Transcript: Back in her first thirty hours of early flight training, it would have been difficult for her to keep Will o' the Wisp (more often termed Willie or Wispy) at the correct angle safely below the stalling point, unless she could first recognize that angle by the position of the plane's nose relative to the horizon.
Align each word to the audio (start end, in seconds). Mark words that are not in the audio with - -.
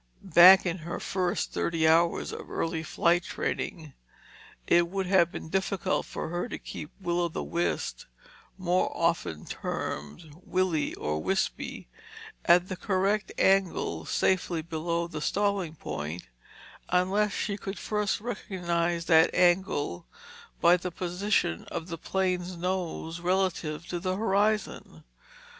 Back 0.33 0.65
in 0.65 0.79
her 0.79 0.99
first 0.99 1.53
thirty 1.53 1.87
hours 1.87 2.31
of 2.33 2.49
early 2.49 2.81
flight 2.81 3.21
training, 3.21 3.93
it 4.65 4.87
would 4.89 5.05
have 5.05 5.31
been 5.31 5.47
difficult 5.49 6.07
for 6.07 6.29
her 6.29 6.49
to 6.49 6.57
keep 6.57 6.89
Will 6.99 7.21
o' 7.21 7.27
the 7.27 7.43
Wisp 7.43 8.05
(more 8.57 8.91
often 8.97 9.45
termed 9.45 10.41
Willie 10.43 10.95
or 10.95 11.21
Wispy) 11.21 11.87
at 12.45 12.67
the 12.67 12.75
correct 12.75 13.31
angle 13.37 14.03
safely 14.05 14.63
below 14.63 15.05
the 15.05 15.21
stalling 15.21 15.75
point, 15.75 16.23
unless 16.89 17.31
she 17.31 17.55
could 17.55 17.77
first 17.77 18.19
recognize 18.19 19.05
that 19.05 19.29
angle 19.35 20.07
by 20.59 20.77
the 20.77 20.89
position 20.89 21.65
of 21.65 21.89
the 21.89 21.97
plane's 21.99 22.57
nose 22.57 23.19
relative 23.19 23.85
to 23.89 23.99
the 23.99 24.15
horizon. 24.15 25.03